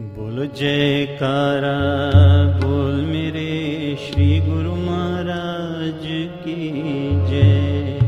[0.00, 1.72] बोलो जयकारा
[2.60, 6.06] बोल मेरे श्री गुरु महाराज
[6.44, 6.70] की
[7.30, 8.00] जय।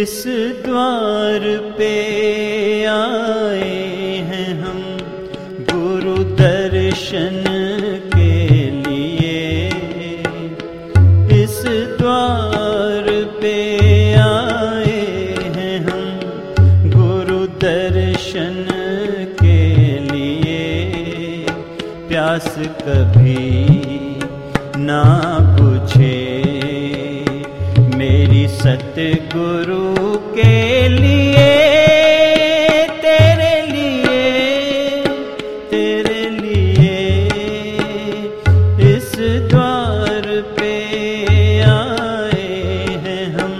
[0.00, 0.24] इस
[0.66, 1.46] द्वार
[1.78, 2.17] पे
[22.38, 23.34] प्यास कभी
[24.78, 25.02] ना
[25.58, 26.18] बुझे
[27.98, 29.86] मेरी सतगुरु
[30.36, 31.48] के लिए,
[33.02, 34.22] तेरे लिए
[35.70, 37.00] तेरे लिए
[38.92, 39.10] इस
[39.50, 40.30] द्वार
[40.60, 40.72] पे
[41.72, 42.46] आए
[43.06, 43.54] हैं हम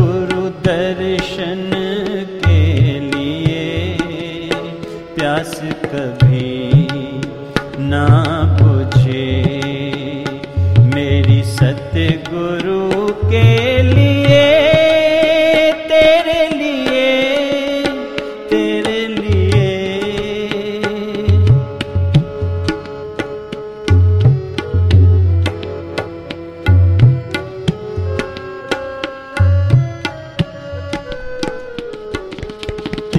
[0.00, 1.70] गुरु दर्शन
[2.46, 3.64] के लिए।
[5.14, 5.54] प्यास
[5.86, 6.21] कभी
[7.92, 8.06] ना
[8.58, 9.28] बुझे
[10.94, 12.82] मेरी सतगुरु
[13.30, 13.50] के
[13.88, 14.44] लिए
[15.90, 17.10] तेरे लिए
[18.50, 19.68] तेरे लिए।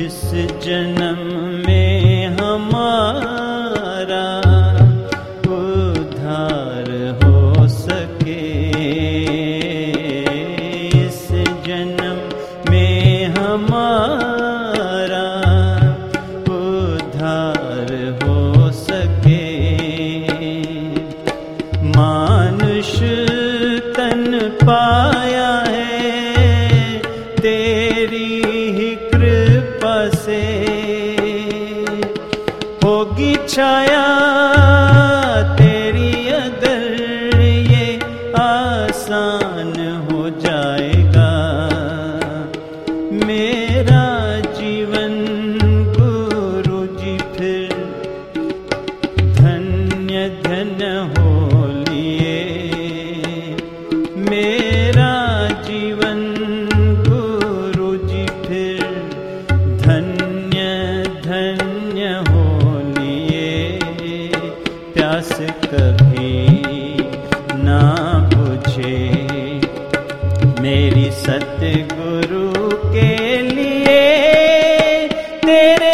[0.06, 0.20] इस
[0.66, 1.20] जन्म
[1.68, 1.73] में
[24.24, 27.00] तन पाया है,
[27.38, 28.30] तेरी
[28.76, 30.42] ही कृपा से।
[32.84, 34.06] होगी छाया,
[35.54, 38.00] तेरी अगर ये
[38.40, 39.74] आसान
[40.12, 41.32] हो जाएगा।
[43.26, 44.06] मेरा
[44.60, 45.20] जीवन
[46.00, 47.74] गुरु जी फिर
[49.42, 51.43] धन्य धन्य हो
[61.34, 62.44] धन्य हो
[62.98, 63.46] लिए
[64.94, 65.32] प्यास
[65.64, 66.34] कभी
[67.64, 67.80] ना
[68.34, 69.00] बुझे।
[70.62, 72.46] मेरी सतगुरु
[72.94, 73.18] के
[73.50, 73.98] लिए
[75.46, 75.93] तेरे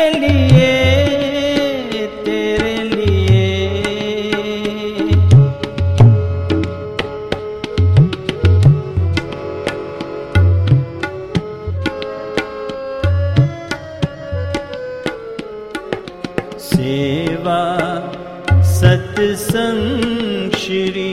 [19.19, 21.11] सत्संग श्री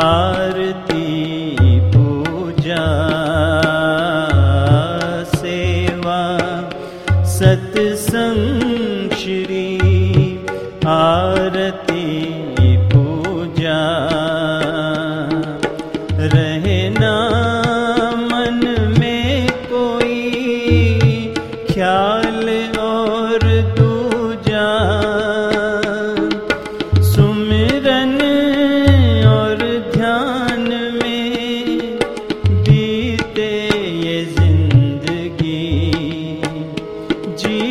[0.00, 0.87] आरती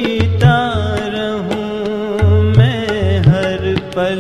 [0.08, 0.58] जीता
[1.14, 3.64] रहूँ मैं हर
[3.96, 4.20] पल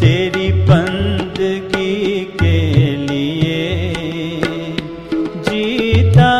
[0.00, 2.58] तेरी बंदगी के
[3.02, 3.62] लिए।
[5.48, 6.34] जीता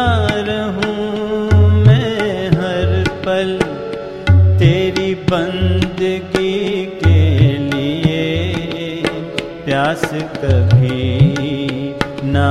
[0.48, 2.92] रहूँ मैं हर
[3.26, 3.56] पल
[4.58, 7.24] तेरी बंदगी के
[7.70, 8.22] लिए।
[9.64, 10.08] प्यास
[10.44, 11.04] कभी
[12.32, 12.50] ना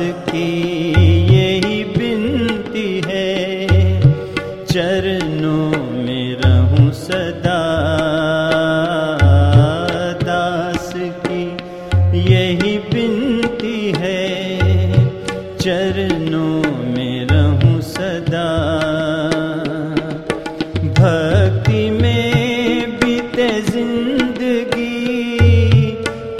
[0.00, 0.48] की
[1.34, 3.26] यही बिनती है
[4.64, 5.70] चरणों
[6.04, 7.47] में रहूँ सदा।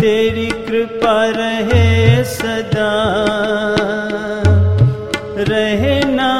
[0.00, 2.92] तेरी कृपा रहे सदा।
[5.38, 6.32] रहे ना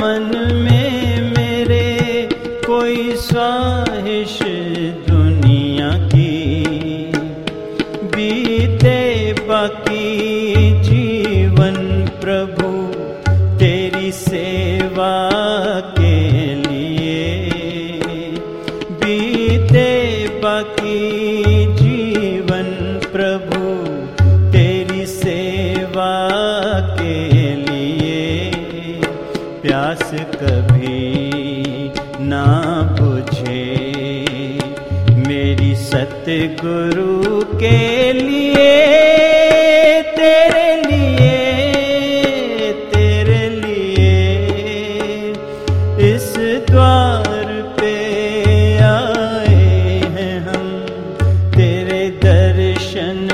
[0.00, 0.26] मन
[0.64, 2.28] में मेरे
[2.66, 4.38] कोई स्वाहिश
[5.10, 6.36] दुनिया की।
[8.16, 10.29] बीते बाकी
[29.62, 30.98] प्यास कभी
[32.20, 32.44] ना
[33.00, 33.64] बुझे।
[35.26, 38.70] मेरी सतगुरु के लिए,
[40.16, 41.36] तेरे लिए
[42.94, 44.14] तेरे लिए।
[46.14, 46.28] इस
[46.70, 47.48] द्वार
[47.80, 47.94] पे
[48.78, 49.60] आए
[50.16, 50.66] हैं हम,
[51.52, 53.28] तेरे दर्शन